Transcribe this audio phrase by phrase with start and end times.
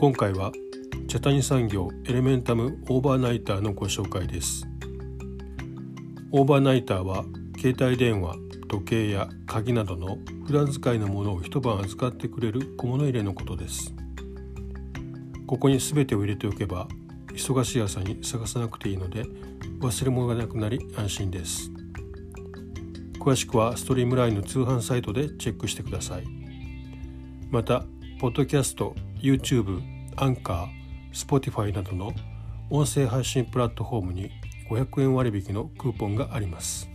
[0.00, 0.50] 今回は
[1.08, 4.66] 茶谷産業エレメンタムオーバーナイターのご紹介です。
[6.32, 7.26] オーバーナイターは
[7.58, 8.36] 携帯電話
[8.70, 10.16] 時計や鍵などの
[10.46, 13.94] 普段使いのものを一晩預かってくれる小物入れのことです。
[15.46, 16.88] ここに全てを入れておけば
[17.34, 19.24] 忙しい朝に探さなくていいので
[19.80, 21.70] 忘れ物がなくなり安心です。
[23.18, 26.24] 詳しくはストリームラインの通販サイトでチェックしてください。
[27.50, 27.84] また
[28.18, 29.82] ポッドキャスト YouTube、
[30.22, 32.12] アンカー、Spotify などの
[32.68, 34.30] 音声配信プラットフォームに
[34.68, 36.89] 500円割引のクーポンがあります。